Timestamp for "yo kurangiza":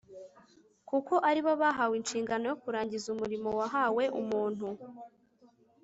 2.51-3.07